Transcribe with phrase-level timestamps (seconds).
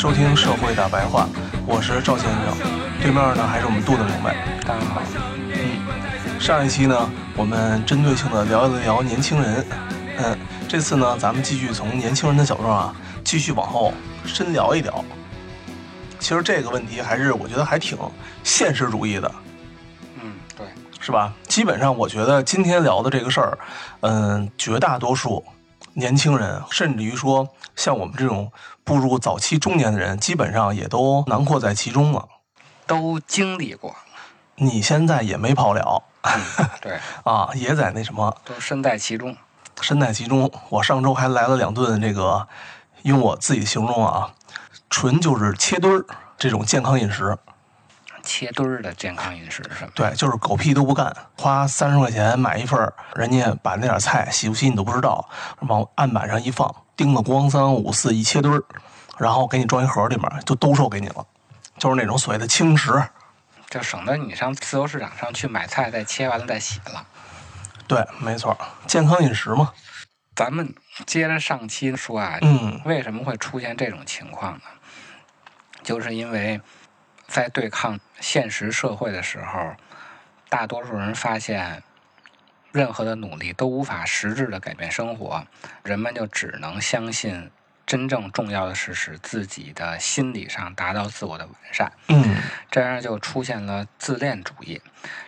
[0.00, 1.28] 收听《社会大白话》，
[1.66, 2.56] 我是赵先生，
[3.02, 4.34] 对面呢还是我们杜的明白。
[4.66, 5.02] 大家好，
[5.52, 9.66] 嗯上一期呢，我们针对性的聊一聊年轻人，
[10.16, 13.92] 嗯，这次呢，咱们继续从年轻人的角度啊，继续往后
[14.24, 15.04] 深聊一聊。
[16.18, 17.98] 其实这个问题还是我觉得还挺
[18.42, 19.30] 现实主义的，
[20.14, 20.66] 嗯，对，
[20.98, 21.30] 是吧？
[21.46, 23.58] 基本上我觉得今天聊的这个事儿，
[24.00, 25.44] 嗯，绝大多数
[25.94, 28.52] 年轻人，甚至于说像我们这种
[28.84, 32.28] 步入早期中年的人，基本上也都囊括在其中了。
[32.86, 33.94] 都经历过，
[34.56, 36.02] 你现在也没跑了
[36.80, 39.36] 对， 啊，也在那什么都身在其中。
[39.80, 40.50] 身在其中。
[40.68, 42.46] 我上周还来了两顿这个，
[43.02, 44.32] 用我自己形容啊，
[44.90, 46.04] 纯就是切墩儿
[46.36, 47.38] 这种健康饮食。
[48.22, 49.90] 切墩儿的健康饮食是什么？
[49.94, 55.28] 对，就是狗屁都不干，花三十块钱买一份儿，人家把那点菜洗不洗你都不知道，
[55.60, 58.62] 往案板上一放，叮了咣三五四一切墩儿，
[59.18, 61.26] 然后给你装一盒里面，就兜售给你了，
[61.78, 63.02] 就是那种所谓的轻食。
[63.68, 67.06] 就省得你上自由市场上去买菜，再切完了再洗了。
[67.86, 68.56] 对，没错，
[68.86, 69.72] 健康饮食嘛。
[70.34, 70.74] 咱们
[71.06, 74.60] 接着上期说啊，嗯为什么会出现这种情况呢？
[75.82, 76.60] 就是因为
[77.30, 79.76] 在对抗现实社会的时候，
[80.48, 81.80] 大多数人发现，
[82.72, 85.46] 任何的努力都无法实质的改变生活，
[85.84, 87.48] 人们就只能相信
[87.86, 91.92] 真正重要的是使自己的心理上达到自我的完善。
[92.08, 92.36] 嗯
[92.68, 94.82] 这样就出现了自恋主义。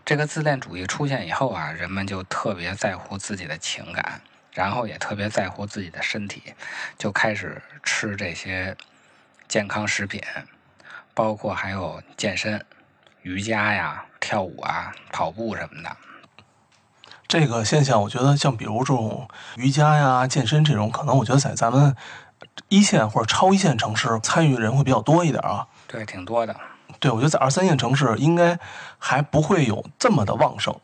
[0.04, 4.20] 这个自恋主义出现以后啊，人们就特别在乎自己的情感，
[4.52, 6.54] 然后也特别在乎自己的身体，
[6.98, 8.76] 就开始吃这些
[9.46, 10.20] 健康食品，
[11.14, 12.64] 包括还有健身、
[13.22, 15.96] 瑜伽呀、跳舞啊、跑步什么的。
[17.28, 21.96] 这个现象，我觉得像比如这种瑜伽呀、健身这种，可能我觉得在咱们
[22.68, 25.66] 一线或者超一线城市参与人会比较多一点啊。
[25.86, 26.54] 对，挺多的。
[27.00, 28.58] 对，我觉得在二三线城市应该
[28.98, 30.78] 还不会有这么的旺盛。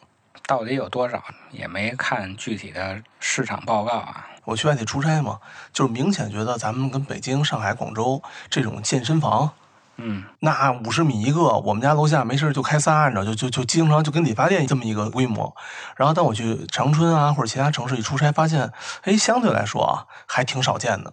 [0.46, 4.26] 到底有多少也没看具体的市场报告啊。
[4.44, 5.38] 我去外地出差嘛，
[5.74, 9.52] 就是明显觉得咱们跟北京、上海、广州这种健身房，
[10.00, 15.54] 嗯，那五十米一个，我们家楼下没事就开仨，你知道，就就就经常就跟理发店这么一个规模。
[15.96, 18.72] 然后当我去长春啊或者其他城市一出差，发现，
[19.02, 21.12] 哎，相对来说啊还挺少见的。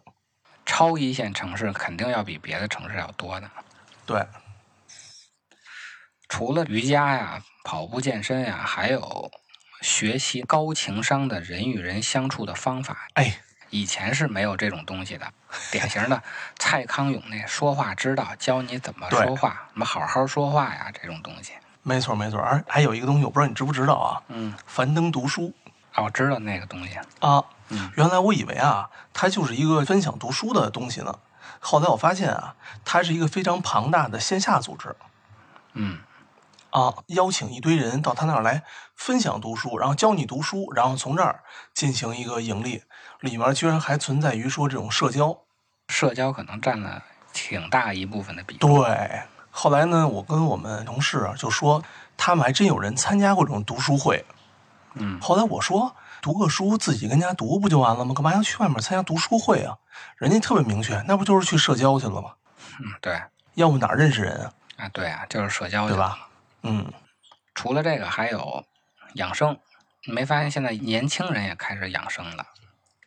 [0.68, 3.50] 超一线城市肯定要比别的城市要多的。
[4.06, 4.24] 对，
[6.30, 9.32] 除了瑜伽呀、跑步、健身呀，还有
[9.82, 13.08] 学习高情商的人与人相处的方法。
[13.16, 13.40] 哎，
[13.70, 15.26] 以前是没有这种东西的，
[15.72, 16.22] 典型的
[16.58, 21.54] 蔡康永那说话之道，教你怎么说话，怎么好好说话呀，这种东西。
[21.84, 22.40] 没错没错。
[22.40, 25.54] 而还有一个东西，我不知道你知不知道啊，嗯，樊登读书
[25.94, 26.98] 啊，我知道那个东西。
[27.20, 27.44] 啊。
[27.70, 31.18] 嗯原来我以为啊，它就是一个分享读书的东西呢。
[31.60, 34.96] 后来我发现啊，它是一个非常庞大的线下组织
[35.74, 35.98] 嗯，
[36.70, 38.62] 啊，邀请一堆人到他那儿来
[38.96, 41.42] 分享读书，然后教你读书，然后从这儿
[41.74, 42.84] 进行一个盈利。
[43.26, 45.38] 里面居然还存在于说这种社交。
[45.90, 48.84] 社交可能占了挺大一部分的比重。
[48.84, 51.84] 对，后来呢，我跟我们同事啊就说，
[52.16, 54.24] 他们还真有人参加过这种读书会。
[54.94, 58.14] 嗯，后来我说，读个书自己跟家读不就完了吗？
[58.14, 59.78] 干嘛要去外面参加读书会啊？
[60.18, 62.32] 人家特别明确，那不就是去社交去了吗？
[62.80, 63.22] 嗯，对
[63.56, 64.54] 要不哪儿认识人啊？
[64.78, 66.30] 啊，对啊，就是社交去对吧？
[66.64, 66.92] 嗯，
[67.54, 68.64] 除了这个，还有
[69.16, 69.58] 养生。
[70.08, 72.46] 你没发现现在年轻人也开始养生了？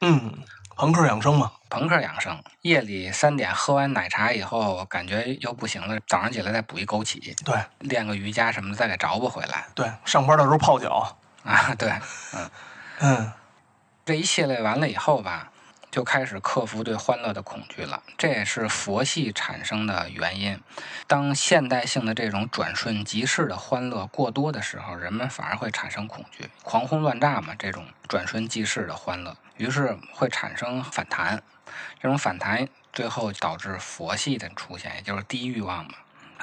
[0.00, 0.33] 嗯，
[0.77, 11.75] 朋克养生嘛，朋克养生，夜里三点喝完奶茶以后，感觉又不行了，早上起来再补一枸杞，对练个瑜伽什么的，再给着补回来对，上班的时候泡脚，啊。
[11.77, 11.91] 对，
[12.35, 12.50] 嗯。
[13.00, 13.33] 嗯。
[14.05, 15.50] 这一系列完了以后吧，
[15.90, 20.61] 就开始克服对欢乐的恐惧了，这也是佛系产生的原因。
[21.06, 31.43] 当现代性的这种转瞬即逝的欢乐过多的时候，人们反而会产生恐惧，狂轰乱炸嘛，这种转瞬即逝的欢乐，于是会产生反弹。
[32.00, 35.94] 这种反弹最后导致佛系的出现，也就是低欲望嘛。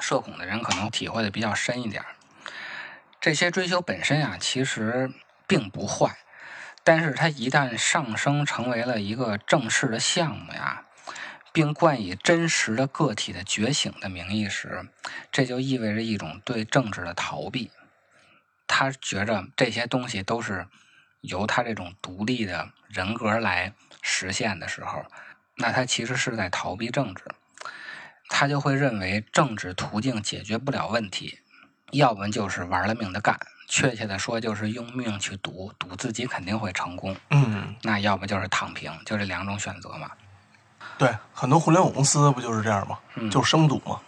[0.02, 2.08] 社恐的人可能体会的比较深一点儿。
[3.22, 5.12] 这些追求本身啊，其实
[5.48, 6.18] 并不坏。
[6.86, 10.86] 但是它一旦上升成为了一个正式的项目呀，
[11.52, 14.88] 并冠以真实的个体的觉醒的名义时，
[15.32, 17.72] 这就意味着一种对政治的逃避。
[18.68, 20.68] 他觉着这些东西都是
[21.22, 23.74] 由他这种独立的人格来
[24.04, 25.06] 实现的时候，
[25.56, 27.24] 那他其实是在逃避政治。
[28.30, 31.40] 他就会认为政治途径解决不了问题，
[31.92, 33.40] 要不就是玩了命的干。
[33.68, 37.16] 确切的说，就是用命去赌，赌自己肯定会成功。
[37.30, 40.10] 嗯，那要不就是躺平，就这两种选择嘛。
[40.98, 43.00] 对，很多互联网公司不就是这样吗？
[43.16, 44.00] 嗯就是生赌嘛。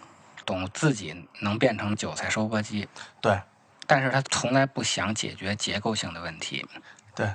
[0.46, 2.88] 懂自己能变成韭菜收割机，
[3.20, 3.38] 对
[3.86, 6.66] 但是他从来不想解决结构性的问题，
[7.14, 7.30] 对，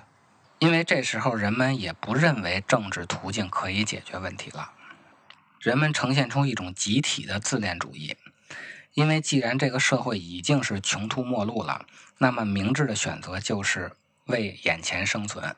[0.57, 4.71] 因为这时候人们也不认为政治途径可以解决问题了。
[5.59, 8.17] 人们呈现出一种集体的自恋主义，
[8.94, 11.86] 因为既然这个社会已经是穷途末路了，
[12.18, 13.92] 那么明智的选择就是
[14.25, 15.56] 为眼前生存，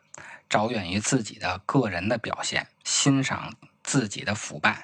[0.47, 3.53] 着眼于自己的个人的表现，欣赏
[3.83, 4.83] 自己的腐败，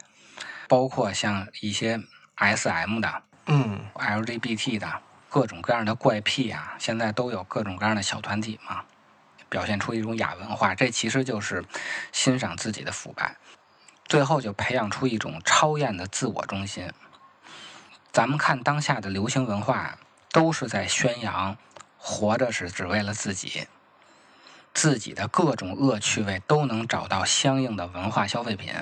[0.68, 2.01] 包括像一些
[2.36, 8.83] S.M 的、嗯 LGBT 的各种各样的怪癖啊，现在都有各种各样的小团体嘛，
[9.48, 11.63] 表现出一种亚文化，这其实就是
[12.12, 13.38] 欣赏自己的腐败，
[14.06, 16.92] 最后就培养出一种超验的自我中心。
[18.11, 19.97] 咱们看当下的流行文化，
[20.31, 21.55] 都是在宣扬
[21.97, 23.67] 活着是只为了自己，
[24.73, 28.73] 自己的各种恶趣味都能找到相应的文化消费品，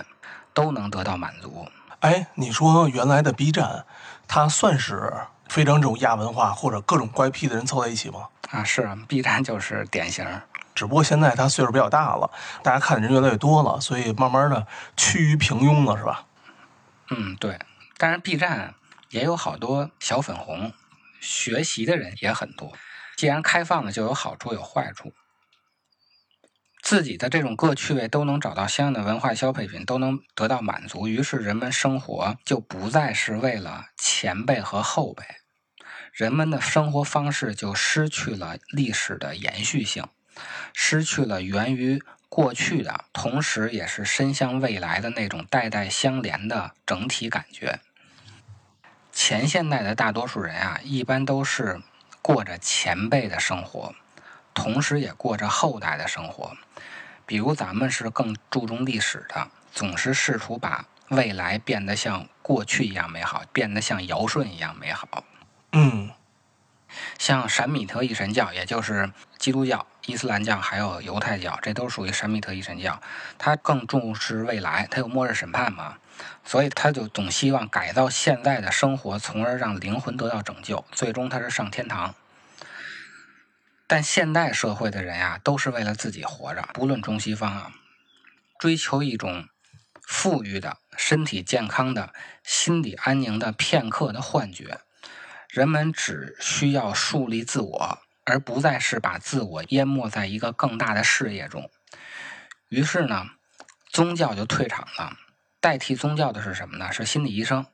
[0.53, 1.67] 都能得到满足。
[1.99, 3.85] 哎，你说原来的 B 站，
[4.27, 5.13] 它算是
[5.47, 8.29] 非常这种亚文化或者各种怪癖的人凑在一起吗？
[8.49, 10.25] 啊，是啊，B 站就是典型。
[10.73, 12.31] 只不过现在他岁数比较大了，
[12.63, 14.65] 大家看的人越来越多了，所以慢慢的
[14.95, 16.25] 趋于平庸了，是吧？
[17.09, 17.59] 嗯，对。
[17.97, 18.73] 但是 B 站
[19.09, 20.73] 也有好多小粉红，
[21.19, 22.73] 学习的人也很多。
[23.15, 25.13] 既然开放了，就有好处有坏处。
[26.81, 35.23] 自己的这种各趣味都能找到相应的文化消费品，都能得到满足，于是人们生活就不再是为了前辈和后辈，
[36.13, 40.05] 人们的生活方式就失去了历史的延续性，
[40.73, 47.81] 失去了源于过去的，同时也是伸向未来的那种代代相连的整体感觉。
[49.19, 51.81] 前现代的大多数人啊，一般都是
[52.21, 53.93] 过着前辈的生活，
[54.53, 56.55] 同时也过着后代的生活。
[57.25, 65.25] 比如咱们是更注重历史的，总是试图把未来变得像过去一样美好，变得像尧舜一样美好。
[65.73, 66.11] 嗯
[67.17, 73.01] 像闪米特一神教，也就是基督教、伊斯兰教还有犹太教，这都属于闪米特一神教。
[73.37, 75.97] 他更重视未来，他有末日审判嘛，
[76.43, 82.15] 所以他就总希望改造现在的生活，从而让灵魂得到拯救，最终他是上天堂。
[83.85, 87.71] 但现代社会的人呀、都是为了自己活着，不论中西方啊，
[88.57, 89.47] 追求一种
[90.01, 92.13] 富裕的、身体健康的、
[92.43, 94.79] 心理安宁的片刻的幻觉。
[95.49, 97.99] 人们只需要树立自我，
[98.29, 101.69] 而不再是把自我淹没在一个更大的事业中。
[102.69, 103.25] 于是呢，
[103.91, 105.17] 宗教就退场了。
[105.59, 106.91] 代替宗教的是什么呢？
[106.93, 107.65] 是心理医生。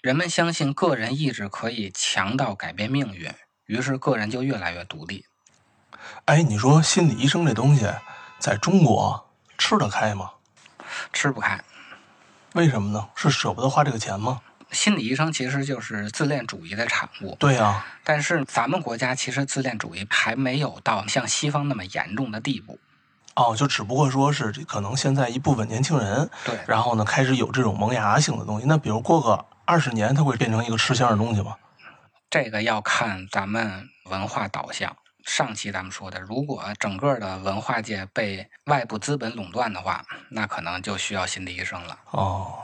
[0.00, 3.34] 人们相信个人意志可以强到改变命运，
[3.66, 5.26] 于是个人就越来越独立。
[6.26, 7.86] 哎，你说心理医生这东西
[8.38, 10.30] 在中国吃得开吗？
[11.12, 11.62] 吃不开。
[12.54, 13.08] 为什么呢？
[13.16, 14.40] 是舍不得花这个钱吗？
[14.76, 22.78] 心理医生其实就是自恋主义的产物，对呀、但是咱们国家其实自恋主义还没有到像西方那么严重的地步。
[23.34, 28.66] 哦，就只不过说是可能现在一部分年轻人，对，然后呢开始有这种萌芽性的东西。
[28.66, 31.56] 那比如过个二十年，它会变成一个吃香的东西吗？
[32.30, 34.94] 这个要看咱们文化导向。
[35.24, 41.98] 上期咱们说的，如果整个的文化界被外部资本垄断的话，那可能就需要心理医生了。
[42.12, 42.54] 哦，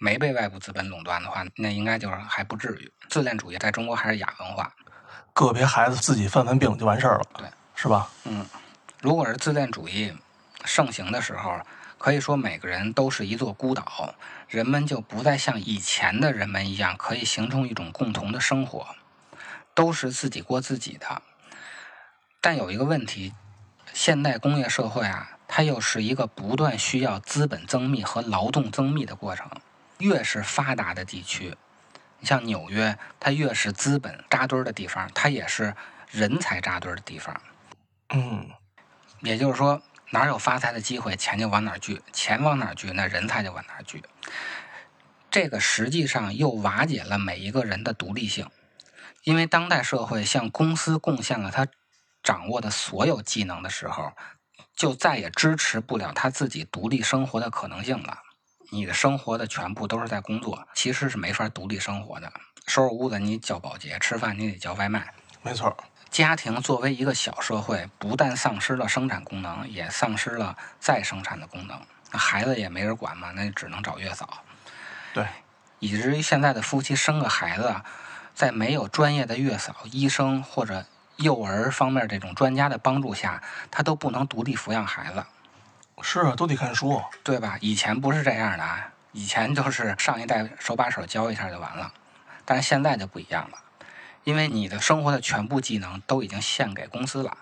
[0.00, 2.92] 没被外部资本垄断的话，那应该就是还不至于。
[3.08, 4.72] 自恋主义在中国还是亚文化。
[5.32, 8.08] 个别孩子自己犯犯病就完事儿了，对，是吧？
[8.24, 8.46] 嗯
[9.00, 10.16] 如果是自恋主义
[10.64, 11.60] 盛行的时候，
[11.98, 14.14] 可以说每个人都是一座孤岛，
[14.48, 18.86] 人们就不再像以前的人们一样，可以形成一种共同的生活，
[19.74, 21.20] 都是自己过自己的。
[22.40, 23.34] 但有一个问题，
[23.92, 29.50] 现代工业社会啊，它又是一个不断需要资本增密和劳动增密的过程。
[30.04, 31.56] 越是发达的地区，
[32.18, 35.74] 你像纽约，它越是资本扎堆儿的地方，它也是
[36.10, 37.40] 人才扎堆儿的地方。
[38.10, 38.50] 嗯，
[39.20, 39.80] 也就是说，
[40.10, 44.02] 哪儿有发财的机会，钱就往哪儿聚，钱往哪儿聚，那人才就往哪儿聚。
[45.30, 48.46] 这个实际上又瓦解了每一个人的独立性，
[49.22, 51.66] 因为当代社会向公司贡献了他
[52.22, 54.12] 掌握的所有技能的时候，
[54.76, 58.18] 就再也支持不了他自己独立生活的可能性了。
[58.74, 62.32] 你的生活的全部都是在工作，其实是没法独立生活的。
[62.66, 65.14] 收拾屋子你叫保洁，吃饭你得叫外卖。
[65.42, 65.76] 没错。
[66.10, 71.80] 家庭作为一个小社会，不但丧失了生产功能，也丧失了再生产的功能。
[72.10, 74.42] 那孩子也没人管嘛，那就只能找月嫂。
[75.12, 75.24] 对，
[75.78, 77.74] 以至于现在的夫妻生个孩子，
[78.34, 80.84] 在没有专业的月嫂、医生或者
[81.16, 85.24] 幼儿方面这种专家的帮助下，他都不能独立抚养孩子，
[86.02, 87.02] 是啊，都得看书。
[87.22, 87.56] 对吧？
[87.60, 91.92] 以前不是这样的，以前就是上一代手把手教一下就完了，
[92.44, 93.58] 但是现在就不一样了，
[94.24, 97.38] 因为你的生活的全部技能都已经献给公司了，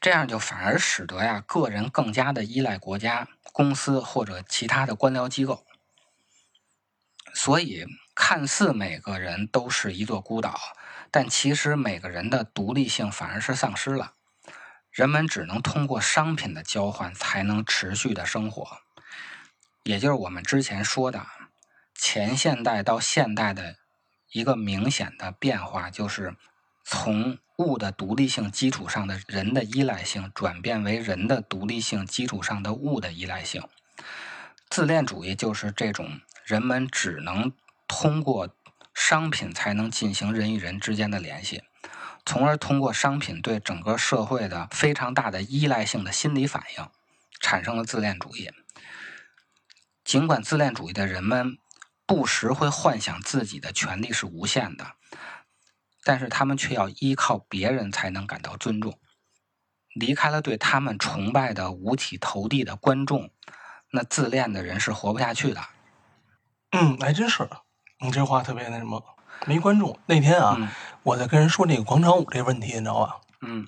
[0.00, 5.64] 这样就反而使得呀，个人更加的依赖国家、公司或者其他的官僚机构。
[7.34, 10.58] 所以，看似每个人都是一座孤岛，
[11.10, 14.14] 但其实每个人的独立性反而是丧失了。
[14.90, 18.78] 人们只能通过商品的交换才能持续的生活，
[19.84, 21.26] 也就是我们之前说的
[21.94, 23.76] 前现代到现代的
[24.32, 26.36] 一个明显的变化，就是
[26.84, 33.62] 从物的独立性基础上的人的依赖性，转变为人的独立性基础上的物的依赖性。
[34.68, 37.52] 自恋主义就是这种人们只能
[37.86, 38.54] 通过
[38.94, 41.62] 商品才能进行人与人之间的联系，
[42.28, 46.86] 从而通过商品对整个社会的非常大的依赖性的心理反应，
[47.40, 48.50] 产生了自恋主义。
[50.04, 51.56] 尽管自恋主义的人们
[52.04, 54.92] 不时会幻想自己的权利是无限的，
[56.04, 59.00] 但是他们却要依靠别人才能感到尊重。
[59.94, 63.30] 离开了对他们崇拜的五体投地的观众，
[63.92, 65.62] 那自恋的人是活不下去的。
[66.72, 67.48] 嗯，还真是，
[68.00, 69.02] 你这话特别那什么，
[69.46, 69.98] 没观众。
[70.04, 70.68] 那天啊，嗯
[71.08, 73.16] 我在跟人说那个广场舞这问题，你知道吧？
[73.40, 73.66] 嗯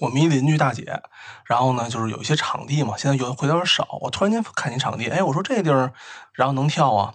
[0.00, 1.00] 我们一邻居大姐，
[1.44, 3.98] 然后呢，就是有一些场地嘛，现在有会有点少。
[4.00, 5.92] 我突然间看见场地，哎，我说这地儿，
[6.32, 7.14] 然后能跳啊，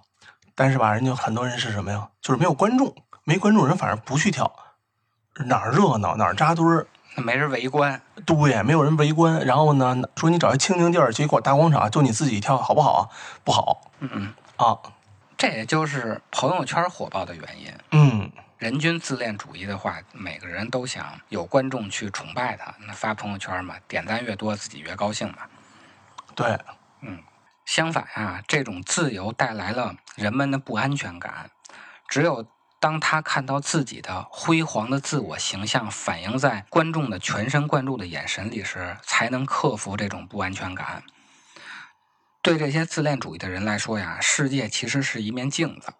[0.55, 2.09] 但是吧，人家很多人是什么呀？
[2.21, 2.93] 就是没有观众，
[3.24, 4.51] 没观众人反而不去跳，
[5.45, 8.01] 哪儿热闹哪儿扎堆儿，那没人围观。
[8.25, 9.45] 对，没有人围观。
[9.45, 13.01] 然后呢，说你找一清静地儿，去一大广场，就你自己跳，好不好啊？
[13.45, 14.77] 不好嗯嗯，啊，
[15.38, 17.74] 这也就是朋友圈火爆的原因。
[17.91, 25.40] 嗯，人均自恋主义的话，每个人都想有观众去崇拜他，那发朋友圈嘛，点赞越多，自己越高兴嘛。
[26.36, 26.60] 对，
[27.02, 27.24] 嗯
[27.66, 31.52] 相反啊，这种自由带来了人们的不安全感。
[32.08, 32.48] 只有
[32.80, 41.04] 当他看到自己的辉煌的自我形象反映在观众的全神贯注的眼神里时，才能克服这种不安全感。
[42.42, 45.94] 对这些自恋主义的人来说呀，世界其实是一面镜子。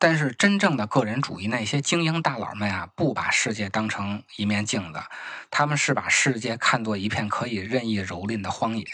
[0.00, 5.02] 但是真正的个人主义那些精英大佬们啊，不把世界当成一面镜子，
[5.50, 8.86] 他们是把世界看作一片可以任意蹂躏的荒野。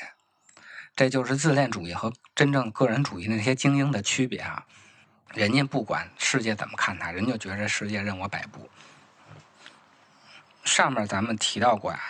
[0.97, 4.67] 这就是自恋主义和真正个人主义那些精英的区别啊！
[5.33, 8.69] 人家不管世界怎么看他，人就觉得世界任我摆布。
[10.65, 12.01] 上面咱们提到过呀、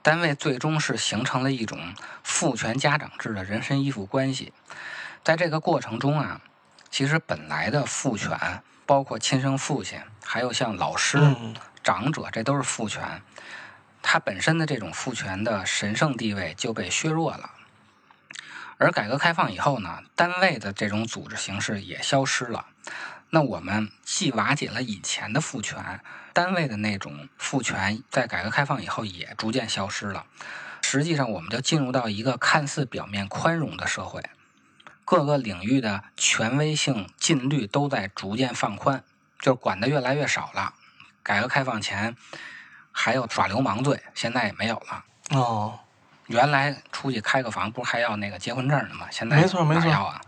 [0.00, 4.54] 单位最终是形成了一种父权家长制的人身依附关系。
[5.22, 6.40] 在这个过程中啊，
[6.96, 13.20] 其实本来的父权，包括亲生父亲，还有像老师、嗯长者，这都是父权。
[14.00, 17.50] 它本身的这种父权的神圣地位就被削弱了。
[18.78, 22.64] 而改革开放以后呢，单位的这种组织形式也消失了。
[23.28, 26.00] 那我们既瓦解了以前的父权，
[26.32, 30.24] 单位的那种父权在改革开放以后也逐渐消失了。
[30.80, 34.22] 实际上，我们就进入到一个看似表面宽容的社会，
[35.06, 39.04] 各个领域的权威性禁律都在逐渐放宽，
[39.38, 40.74] 就是管的越来越少了。
[41.22, 42.16] 改革开放前
[42.90, 45.04] 还有耍流氓罪，现在也没有了。
[45.30, 45.78] 哦，
[46.26, 49.06] 原来出去开个房，不是还要那个结婚证呢吗？
[49.08, 50.20] 现在没错没错哪要啊。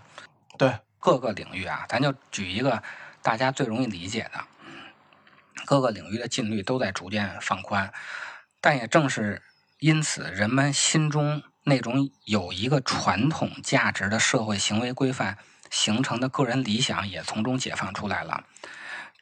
[0.56, 2.80] 对，各个领域啊，咱就举一个
[3.20, 4.44] 大家最容易理解的，
[5.66, 7.92] 各个领域的禁律都在逐渐放宽，
[8.60, 9.42] 但也正是
[9.80, 15.38] 因此，人们心中那种有一个传统价值的社会行为规范
[15.70, 18.44] 形成的个人理想也从中解放出来了。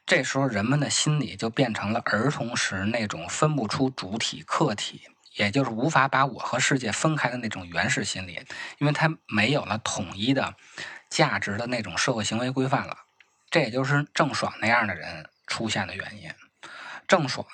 [0.07, 5.03] 这时候，人们的心理就变成了儿童时那种分不出主体客体，
[5.35, 8.41] 也就是无法把我和世界分开的那种原始心理，
[8.79, 10.55] 因为它没有了统一的
[11.11, 12.97] 价值的那种社会行为规范了。
[13.51, 16.31] 这也就是郑爽那样的人出现的原因。
[17.09, 17.45] 郑爽、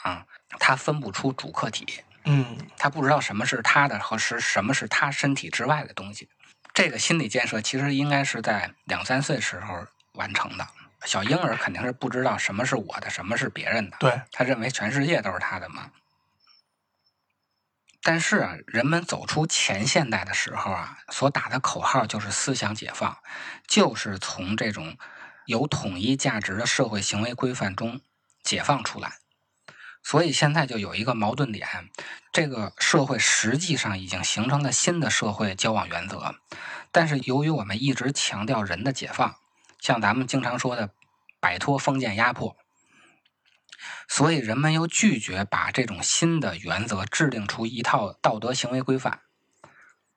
[0.58, 6.28] 他分不出主客体，嗯他不知道什么是他的和是什么是他身体之外的东西。
[6.74, 10.66] 这个心理建设其实应该是在两三岁时候完成的。
[11.04, 15.90] 小婴儿肯定是不知道什么是我的，什么是别人的，对，他认为全世界都是他的嘛。
[18.04, 23.18] 但是啊，人们走出前现代的时候啊，所打的口号就是思想解放，
[23.66, 24.96] 就是从这种
[25.46, 28.00] 有统一价值的社会行为规范中
[28.42, 29.18] 解放出来。
[30.02, 31.88] 所以现在就有一个矛盾点，
[32.32, 36.34] 这个社会实际上已经形成了新的社会交往原则，
[36.90, 39.36] 但是由于我们一直强调人的解放，
[39.80, 40.90] 像咱们经常说的
[41.40, 42.56] 摆脱封建压迫，
[44.08, 49.20] 所以人们又拒绝把这种新的原则制定出一套道德行为规范。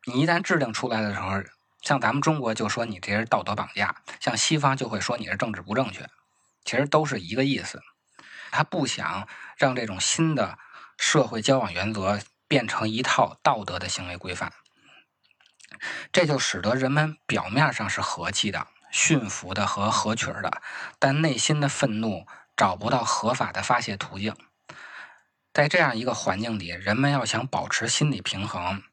[0.07, 1.41] 你一旦制定出来的时候，
[1.81, 6.09] 像咱们中国就说你这是道德绑架，像西方就会说你是政治不正确，
[6.63, 7.81] 其实都是一个意思。
[8.55, 10.57] 他不想让这种新的
[10.97, 14.53] 社会交往原则变成一套道德的行为规范，
[16.13, 20.61] 这就使得人们表面上是和气的、驯服的和合群的，
[20.97, 24.33] 但内心的愤怒找不到合法的发泄途径。
[25.51, 28.83] 在这样一个环境里，人们要想保持心理平衡，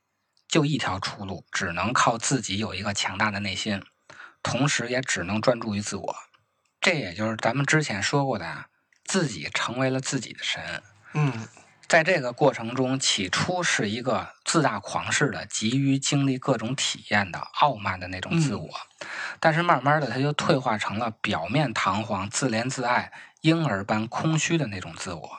[0.48, 3.80] 就一条出路，只能靠自己有一个强大的内心，
[4.42, 6.16] 同时也只能专注于自我。
[6.80, 8.66] 这也就是咱们之前说过的啊。
[9.04, 10.82] 自己成为了自己的神，
[11.14, 11.48] 嗯
[11.88, 18.70] 在这个过程中，起初是一个自大狂似的、急于经历各种体验的傲慢的那种自我，
[19.38, 23.12] 但是慢慢的，他就退化成了表面堂皇、自怜自爱、
[23.42, 25.30] 婴儿般空虚的那种自我。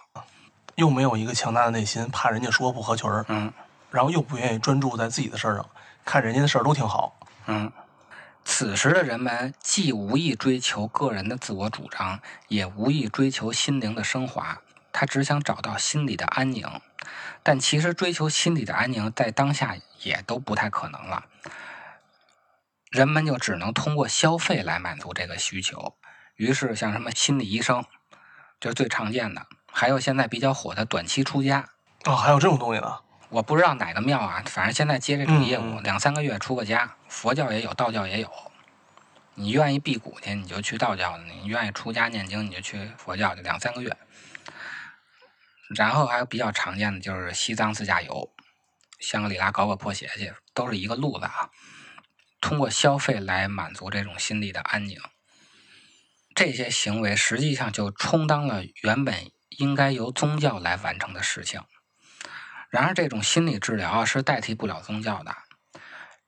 [0.76, 3.52] 又没有一个强大的内心，怕人家说不合群儿，嗯
[3.89, 5.65] 然后又不愿意专注在自己的事儿上，
[6.06, 7.17] 看人家的事儿都挺好。
[7.47, 7.71] 嗯，
[8.46, 14.62] 此时的人们既无意追求个人的自我主张，也无意追求心灵的升华。
[14.92, 16.68] 他只想找到心里的安宁，
[17.42, 21.26] 但其实追求心理的安宁，在当下也都不太可能了。
[22.92, 25.96] 人们就只能通过消费来满足这个需求。
[26.36, 27.84] 于是，像什么心理医生，
[28.60, 31.70] 这是最常见的，还有现在比较火的短期出家。
[32.06, 33.00] 哦，还有这种东西呢？
[33.34, 38.32] 我不知道哪个庙啊，反正现在接这种业务，两三个月出个家，佛教也有，道教也有。
[39.34, 43.98] 你愿意辟谷去，你就去道教的；你愿意出家念经，你就去佛教的，两三个月。
[45.76, 48.32] 然后还有比较常见的就是西藏自驾游，
[49.00, 51.50] 香格里拉搞个破鞋去，都是一个路子啊。
[52.39, 55.00] 通过消费来满足这种心理的安宁，
[56.36, 61.63] 这些行为实际上就充当了原本应该由宗教来完成的事情。
[62.74, 65.36] 然而，这种心理治疗是代替不了宗教的，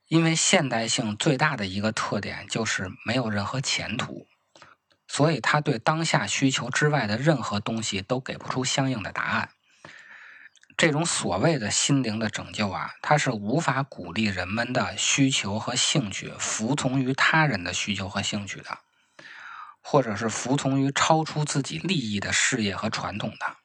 [0.08, 4.28] 因为现代性最大的一个特点就是没有任何前途，
[5.08, 9.50] 所以他对当下需求之外的任何东西都给不出相应的答案。
[10.78, 18.78] 这种所谓的心灵的拯救啊，它是无法鼓励人们的需求和兴趣服从于他人的需求和兴趣的，
[19.82, 23.65] 或者是服从于超出自己利益的事业和传统的。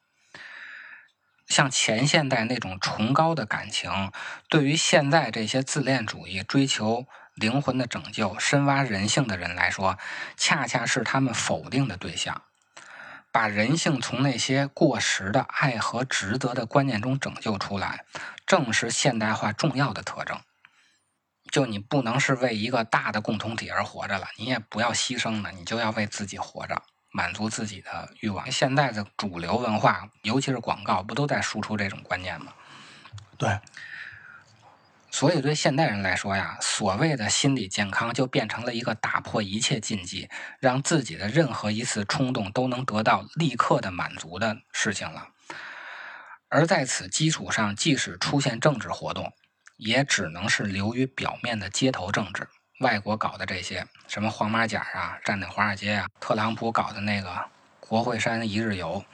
[1.51, 4.11] 像前现代那种崇高的感情，
[4.47, 9.97] 对于现在这些自恋主义、追求灵魂的拯救、深挖人性的人来说，
[10.37, 12.41] 恰恰是他们否定的对象。
[13.33, 18.05] 把人性从那些过时的爱和值得的观念中拯救出来，
[18.45, 20.39] 正是现代化重要的特征。
[21.51, 26.81] 就你不能是为一个大的共同体而活着了，你也不要牺牲了，你就要为自己活着。
[27.11, 28.49] 满足自己的欲望。
[28.51, 32.53] 现在的主流文化，尤其是广告，不都在输出这种观念吗？
[33.37, 33.59] 对，
[35.09, 45.27] 所以对现代人来说呀，所谓的心理健康就变成了一个打破一切禁忌，让自己的任何一次冲动都能得到立刻的满足的事情了。
[46.47, 49.33] 而在此基础上，即使出现政治活动，
[49.77, 52.47] 也只能是流于表面的街头政治。
[52.81, 57.45] 外国搞的这些什么黄马甲啊、占领华尔街啊，特朗普搞的那个
[57.79, 59.05] 国会山一日游，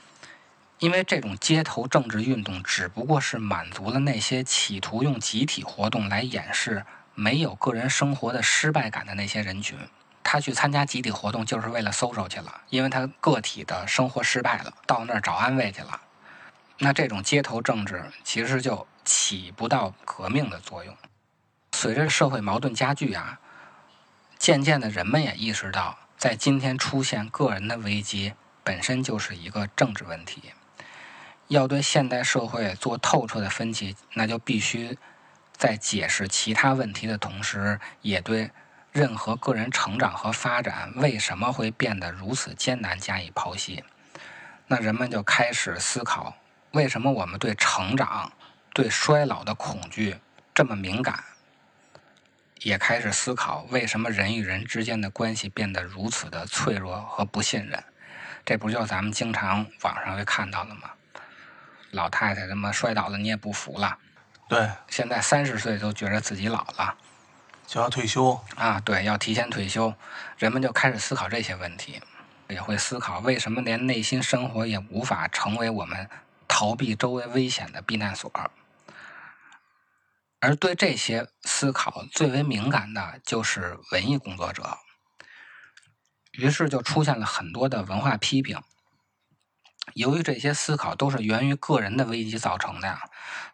[0.80, 9.78] 因为这种街头政治运动只不过是满足了那些企图用集体活动来掩饰没有个人生活的失败感的那些人群，
[10.24, 16.00] 他去参加集体活动就是为了 social 去了，因为他个体的生活失败了，到那儿找安慰去了。
[16.80, 20.96] 那这种街头政治其实就起不到革命的作用。
[21.74, 23.40] 随着社会矛盾加剧啊，
[24.38, 30.54] 渐渐的人们也意识到，在今天出现个人的危机本身就是一个政治问题。
[31.48, 34.98] 要对现代社会做透彻的分析，那就必须
[35.54, 38.52] 在解释其他问题的同时，也对
[38.92, 43.84] 任何个人成长和发展为什么会变得如此艰难加以剖析。
[44.68, 46.36] 那人们就开始思考，
[46.72, 48.32] 为什么我们对成长、
[48.74, 50.18] 对衰老的恐惧
[50.54, 51.24] 这么敏感？
[52.62, 57.84] 也开始思考，为什么人与人之间的关系变得如此的脆弱和不信任？
[58.46, 60.92] 这不就咱们经常网上会看到的吗？
[61.92, 63.98] 老太太他妈摔倒了，你也不服了。
[64.50, 66.96] 对，现在三十岁都觉得自己老了
[67.66, 68.40] 就要退休。
[68.56, 69.94] 啊，对，要提前退休，
[70.38, 72.02] 人们就开始思考这些问题，
[72.48, 76.10] 也会思考为什么连内心生活也无法成为我们
[76.48, 78.32] 逃避周围危险的避难所。
[80.40, 84.78] 而对这些思考最为敏感的就是文艺工作者，
[86.32, 88.62] 于是就出现了很多的文化批评。
[89.94, 93.02] 由于这些思考都是源于个人的危机造成的呀，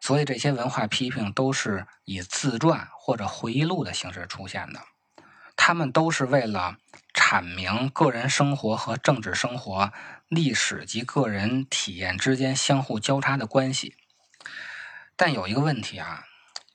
[0.02, 4.82] 所以这些文化批评都是以自传或者回忆录的形式出现的。
[5.56, 6.78] 他们都是为了
[7.14, 9.94] 阐明个人生活和政治生活、
[10.28, 13.96] 历史及个人体验之间相互交叉的关系。
[15.16, 16.26] 但有一个问题啊，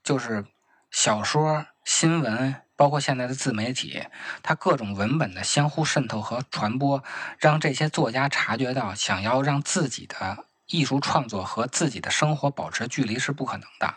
[0.09, 0.42] 就是
[0.90, 4.07] 小说、新闻，包括现在的自媒体，
[4.42, 7.05] 它各种文本的相互渗透和传播，
[7.37, 13.97] 让这些作家察觉到，想要让自己的艺术创作和自己的生活保持距离是不可能的。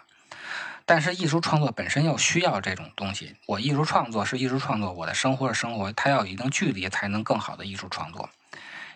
[0.85, 8.29] 但是艺术创作本身又需要这种东西，我艺术创作是艺术创作，我的生活是生活，它要有一定距离才能更好的艺术创作。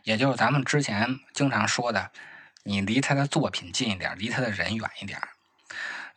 [0.03, 2.11] 也就是咱们之前经常说的，
[2.63, 5.17] 你离他的作品近一点，离他的人远一点。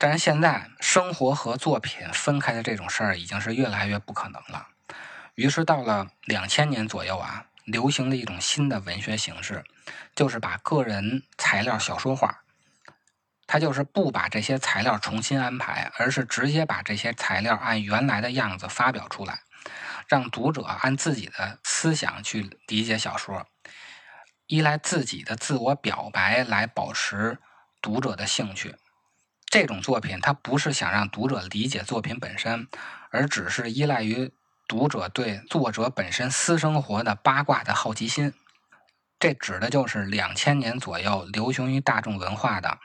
[0.01, 4.69] 但是现在生活和作品分开的这种事儿已经是越来越不可能了。
[5.35, 9.65] 于是到了两千年左右啊，流行了一种新的文学形式，
[10.15, 12.43] 就是把个人材料小说化。
[13.49, 19.41] 它就是不把这些材料重新安排，而是直接把这些材料按原来的样子发表出来，
[20.07, 23.47] 让读者按自己的思想去理解小说，
[24.47, 27.39] 依赖自己的自我表白来保持
[27.81, 28.77] 读者的兴趣。
[29.51, 32.69] 这种作品，它不是想让读者理解作品本身，
[33.11, 34.31] 而只是依赖于
[34.67, 38.35] 读者对作者本身私生活的八卦的好奇心。
[39.19, 42.79] 这指的就是两千年左右流行于大众文化的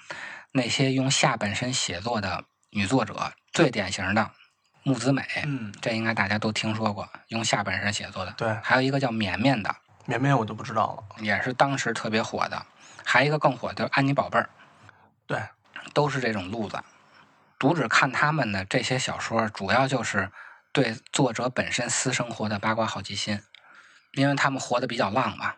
[0.54, 4.32] 那些用下半身写作的女作者，最典型的
[4.84, 8.32] 木子美，嗯，这应该大家都听说过，用下半身写作的。
[8.38, 11.22] 对，还有一个叫绵绵的，绵绵我就不知道了。
[11.22, 12.66] 也是当时特别火的。
[13.06, 14.50] 还有一个更火的就是安妮宝贝儿，
[15.28, 15.38] 对，
[15.94, 16.82] 都是这种路子。
[17.60, 20.32] 读者看他们的这些小说，主要就是
[20.72, 23.42] 对作者本身私生活的八卦好奇心，
[24.14, 25.56] 因为他们活得比较浪嘛。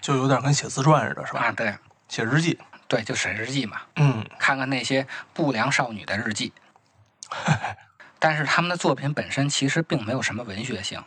[0.00, 1.40] 就有点跟写自传似的，是吧？
[1.40, 1.76] 啊，对
[2.08, 2.58] 写日记。
[2.86, 6.52] 对，就写日记嘛，嗯，看看那些不良少女的日记。
[8.18, 11.04] 但是他们的作品本身其实并没有什么文学性，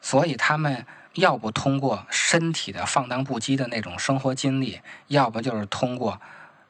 [0.00, 6.20] 所以他们要不通过身体的放荡不羁的那种生活经历，要不就是通过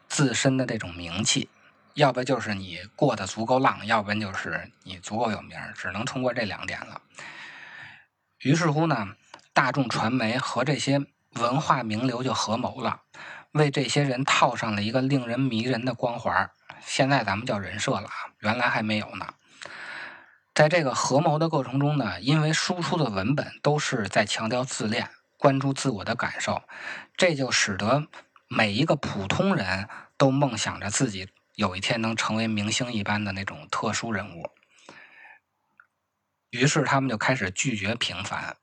[0.08, 1.48] 自身的这种名气，
[1.94, 7.00] 要不就是你过得足够浪，要不然就是你足够有名，只能通过这两点了。
[8.40, 9.08] 于是乎呢，
[9.52, 11.00] 大众传媒和这些
[11.34, 13.02] 文化名流就合谋了，
[13.52, 16.50] 为这些人套上了一个令人迷人的光环。
[16.84, 19.34] 现在咱们叫人设了啊，原来还没有呢。
[20.54, 26.62] 在这个合谋的过程中呢，因为输出的文本都是在强调自恋、关注自我的感受，
[27.16, 28.06] 这就使得
[28.48, 34.50] 每一个普通人都梦想着自己有一天能成为明星一般的那种特殊人物。
[36.50, 38.56] 于是他们就开始拒绝平凡，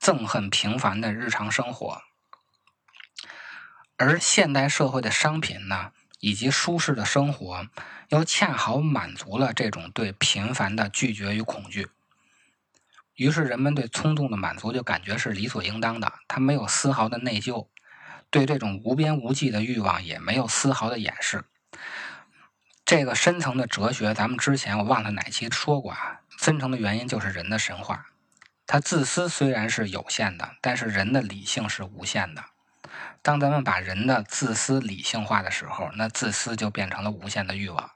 [0.00, 2.02] 憎恨平凡的日常生活。
[3.96, 7.68] 而现代社会的商品呢，以及舒适的生活，
[8.08, 11.88] 又恰好满足了这种对平凡的拒绝与恐惧。
[13.14, 17.68] 于是人们对冲动的满足就感觉是理所应当的，他没有丝毫的内疚，
[18.32, 21.44] 对这种无边无际的欲望也没有丝毫的掩饰。
[22.84, 26.22] 这个深层的哲学，咱们之前我忘了哪期说过啊。
[26.38, 28.06] 深层的原因就是人的神话，
[28.66, 32.42] 它自私虽然是有限的，但是人的理性是无限的。
[33.20, 37.90] 当咱们把人的自私理性化的时候，那自私就变成了无限的欲望。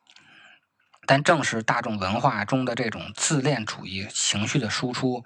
[1.07, 5.25] 但正是大众文化中的这种自恋主义情绪的输出，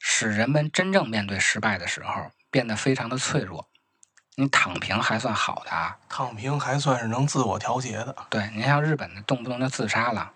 [0.00, 3.68] 使人们真正面对失败的时候变得非常的脆弱。
[4.40, 8.16] 你躺平还算好的啊，躺平还算是能自我调节的。
[8.30, 10.32] 对你像日本的动不动就自杀了，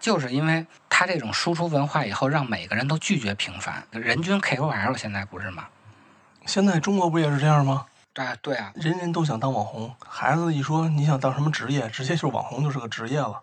[0.00, 3.86] 就是因为他这种输出文化以后，让每个人都拒绝平凡。
[3.92, 5.68] 人均 KOL 现在不是吗？
[6.44, 7.86] 现在中国不也是这样吗？
[8.12, 13.42] 对对啊，人人都想当网红，孩子一说你想当什么职业，直接就是网红就是个职业了。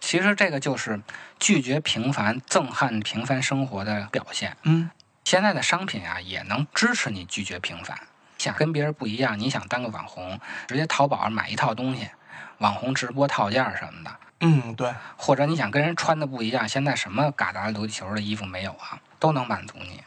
[0.00, 1.00] 其实这个就是
[1.38, 4.56] 拒绝平凡、憎恨平凡生活的表现。
[4.62, 4.90] 嗯，
[5.24, 7.98] 现在的商品啊，也能支持你拒绝平凡。
[8.38, 12.10] 想跟别人不一样，你想当个网红，直接淘宝上买一套东西，
[12.58, 14.16] 网红直播套件什么的。
[14.40, 20.02] 嗯，对，或者你想跟人穿的不一样，现在什么嘎达琉璃球的衣服没有啊，都能满足你。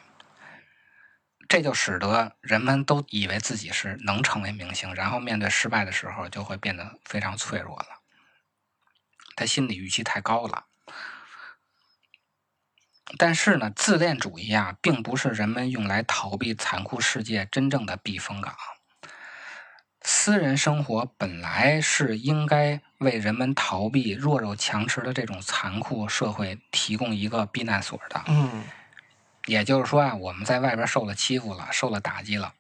[1.48, 7.88] 这就使得人们都以为自己是能成为明星，然后面对失败的时候就会变得非常脆弱了。
[9.36, 10.66] 他心理预期太高了。
[13.18, 18.56] 但是呢，自恋主义啊，并不是人们用来逃避残酷世界真正的避风港。
[20.02, 28.24] 私人生活本来是应该为人们逃避弱肉强食的这种残酷社会提供一个避难所的。
[28.28, 28.64] 嗯，
[29.46, 32.54] 也就是说啊，我们在外边受了欺负了，受了打击了，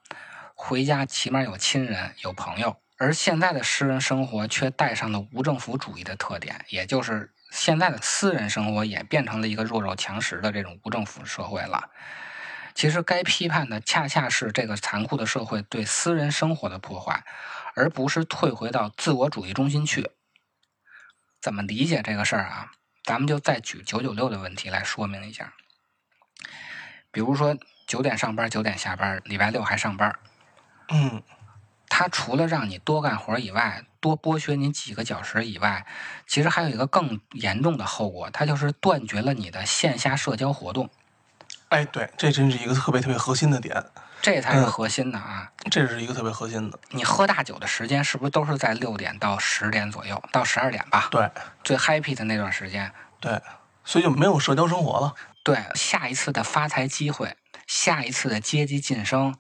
[0.54, 2.76] 回家起码有亲人有朋友。
[2.98, 11.90] 而现在的私人生活却带上了无政府主义的特点，也就是现在的私人生活也变成了一个弱肉强食的这种无政府社会了。
[12.76, 17.26] 其实该批判的恰恰是这个残酷的社会对私人生活的破坏，
[17.76, 20.12] 而不是退回到自我主义中心去。
[21.42, 22.72] 怎么理解这个事儿啊？
[23.04, 25.54] 咱们就再举九九六的问题来说明一下。
[27.12, 27.58] 比如说
[27.88, 30.14] 九点上班，九点下班，礼拜六还上班。
[30.90, 31.24] 嗯，
[31.90, 35.86] 它除了让你多干活以外，多剥削你几个小时以外，
[36.26, 40.90] 其实还有一个更严重的后果，它就是断绝了你的线下社交活动，
[41.70, 43.84] 哎，对，这真是一个特别特别核心的点，
[44.22, 45.52] 这才是嗯核心的啊！
[45.70, 46.80] 这是一个特别核心的。
[46.92, 51.08] 你喝大酒的时间是不是都是在六点到十点左右，到十二点吧？
[51.12, 51.30] 对
[51.64, 52.92] 最 happy 的那段时间。
[53.20, 53.42] 对，
[53.84, 55.14] 所以就没有社交生活了。
[55.44, 59.36] 对，下一次的发财机会，下一次的阶级晋升，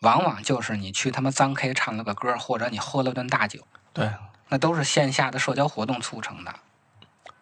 [0.00, 4.12] 往往就是你去他妈脏 K 唱了个歌，或者你喝了顿大酒，对，
[4.48, 6.54] 那都是线下的社交活动促成的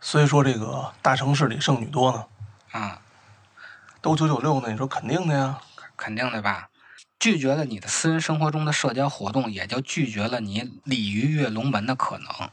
[0.01, 2.27] 所以说这个大城市里剩女多呢，
[2.73, 3.03] 啊、
[4.01, 5.59] 都九九六呢，你说肯定的呀。
[5.95, 6.69] 肯定的吧？
[7.21, 12.51] 拒绝了你的私人生活中的社交活动，也就拒绝了你鲤鱼跃龙门的可能。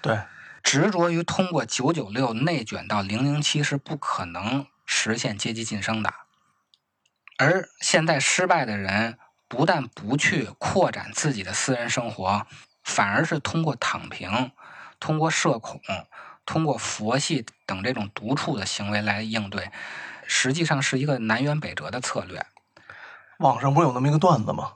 [0.00, 0.20] 对，
[0.62, 6.14] 执着于通过九九六内卷到零零七是不可能实现阶级晋升的。
[7.36, 9.18] 而现在失败的人，
[9.54, 12.44] 不但不去扩展自己的私人生活，
[12.82, 14.50] 反而是通过躺平、
[14.98, 15.80] 通过社恐、
[16.44, 19.70] 通过佛系等这种独处的行为来应对，
[20.26, 22.44] 实际上是一个南辕北辙的策略。
[23.38, 24.72] 网上不是有那么一个段子吗？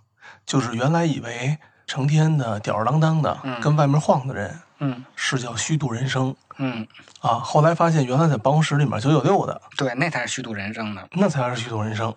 [0.46, 6.86] 就是原来以为成天的吊儿郎当的嗯跟外面晃的人嗯是叫虚度人生嗯，
[7.20, 11.06] 啊，后来发现原来在办公室里面九九六的对，那才是虚度人生呢。
[11.12, 12.14] 那才是虚度人生。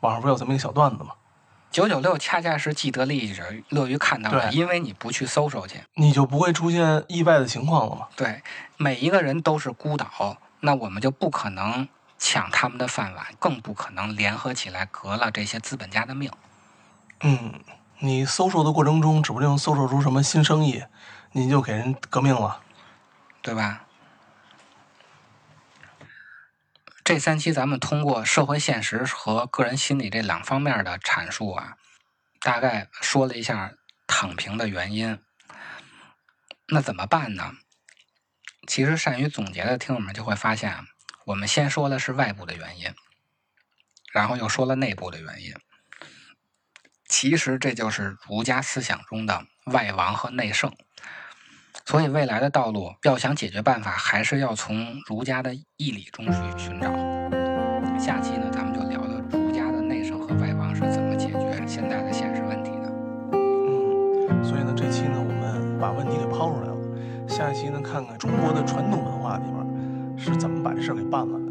[0.00, 1.10] 网上不是有这么一个小段子吗？
[1.74, 5.80] 九九六恰恰是既得利益者乐于看到的，因为你不去搜索去。
[5.94, 8.06] 你就不会出现意外的情况了嘛？
[8.14, 8.40] 对，
[8.76, 16.30] 每一个人都是孤岛，那我们就不可能抢他们的饭碗，更不可能联合起来革了这些资本家的命。
[17.22, 17.54] 嗯，
[17.98, 20.84] 你搜索的过程中，指不定搜索出什么新生意，
[21.32, 22.60] 你就给人革命了。
[23.42, 23.84] 对吧？
[27.04, 31.76] 这三期咱们通过社会现实和个人心理这两方面的阐述啊，
[32.40, 33.74] 大概说了一下
[34.06, 35.22] 躺平的原因。
[36.68, 37.52] 那怎么办呢？
[38.66, 40.86] 其实善于总结的听友们就会发现，
[41.26, 42.90] 我们先说的是外部的原因，
[44.10, 45.54] 然后又说了内部的原因。
[47.06, 50.74] 其实这就是儒家思想中的外王和内圣。
[51.86, 54.74] 所以未来的道路要想解决办法，还是要从
[55.06, 56.90] 儒家的义理中去寻找。
[57.98, 62.90] 下期呢，咱们就聊聊儒家的内圣和外王是怎么解决现在的现实问题的。
[63.32, 66.74] 嗯，所以呢，这期呢，我们把问题给抛出来了。
[67.28, 71.44] 下一期呢，看看中国的传统文化里边是怎么把这事儿给办了的。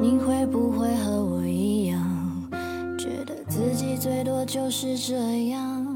[0.00, 2.50] 你会不会和我一样，
[2.98, 5.86] 觉得自己最多就是这样？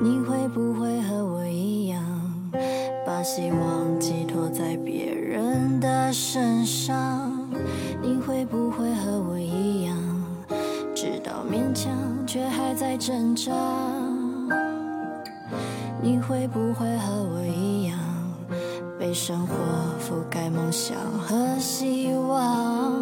[0.00, 0.97] 你会不会
[3.30, 7.30] 希望寄托在别人的身上？
[8.00, 9.94] 你会不会和我一样，
[10.94, 11.92] 知道勉强
[12.26, 13.52] 却还在挣扎？
[16.00, 17.98] 你会不会和我一样？
[18.98, 19.54] 被生活
[20.00, 22.94] 覆盖梦想和希望。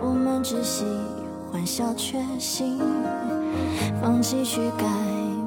[0.00, 0.86] 我们只喜
[1.52, 2.80] 欢小确幸，
[4.00, 4.86] 放弃去改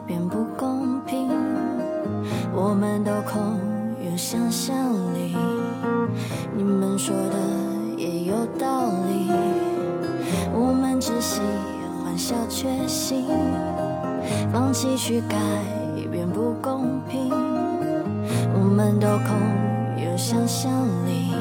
[0.06, 1.28] 变不公平。
[2.58, 3.60] 我们都空
[4.16, 4.74] 有想象
[5.14, 5.36] 力，
[6.56, 7.38] 你们说的
[7.98, 9.30] 也有道理。
[10.54, 11.42] 我们只喜
[12.02, 13.26] 欢小确幸，
[14.54, 15.36] 放弃去改
[16.10, 17.30] 变不公平。
[18.54, 19.36] 我们都空
[20.02, 20.72] 有想象
[21.06, 21.34] 力，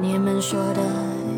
[0.00, 0.80] 你们说的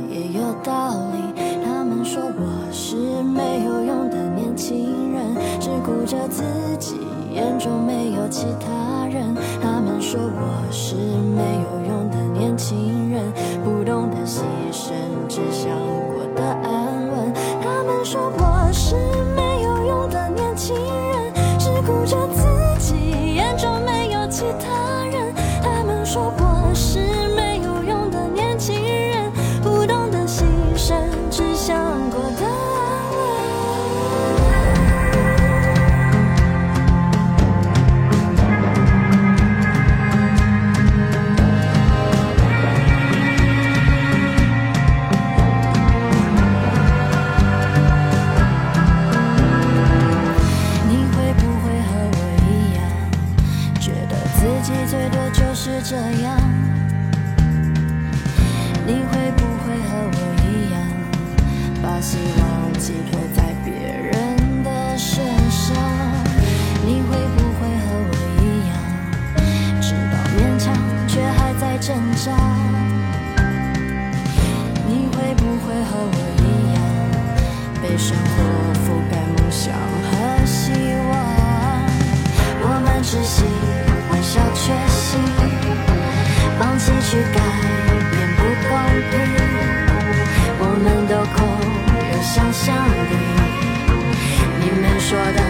[0.09, 1.43] 也有道理。
[1.65, 6.45] 他们说我是没有用的年轻人，只顾着自
[6.79, 6.95] 己，
[7.33, 9.35] 眼中没有其他人。
[9.61, 13.23] 他们说我是没有用的年轻人，
[13.63, 14.41] 不懂得牺
[14.73, 14.93] 牲，
[15.29, 15.71] 只想
[55.85, 56.39] 这样？
[58.87, 60.79] 你会不会和我一样，
[61.83, 65.77] 把希望寄托在别人的身上？
[66.87, 68.73] 你会不会和我一样，
[69.81, 70.73] 知道勉强
[71.09, 72.33] 却还在挣扎？
[74.87, 76.81] 你会不会和我一样，
[77.83, 78.33] 被生活
[78.85, 79.75] 覆盖梦想
[80.11, 80.71] 和希
[81.11, 81.13] 望？
[82.65, 83.43] 我们只喜
[84.33, 85.21] 小确幸
[86.59, 87.41] 放弃去改
[88.11, 88.73] 变不公
[89.11, 89.13] 平
[90.59, 91.37] 我们都空
[92.09, 93.13] 有想象力
[94.59, 95.41] 你们说的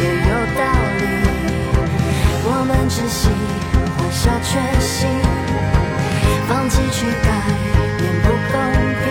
[0.00, 0.60] 也有道
[0.98, 1.02] 理。
[2.42, 3.28] 我们只喜
[3.94, 4.50] 欢小确
[4.80, 4.98] 幸
[6.48, 7.30] 放弃去改
[7.98, 8.58] 变不公
[8.98, 9.06] 平。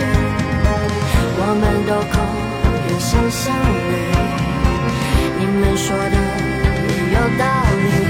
[1.40, 2.14] 我们都空
[2.90, 3.56] 有想象
[3.88, 3.94] 力
[5.38, 6.16] 你们说的
[6.88, 7.42] 也有道
[8.04, 8.07] 理。